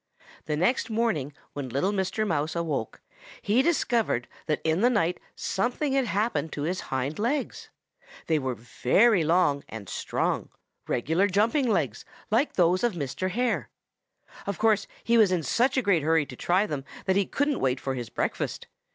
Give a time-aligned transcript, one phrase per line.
[0.45, 2.25] "The next morning when little Mr.
[2.25, 3.01] Mouse awoke,
[3.39, 7.69] he discovered that in the night something had happened to his hind legs.
[8.25, 10.49] They were very long and strong,
[10.87, 13.29] regular jumping legs like those of Mr.
[13.29, 13.69] Hare.
[14.47, 17.59] Of course he was in such a great hurry to try them that he couldn't
[17.59, 18.65] wait for his breakfast.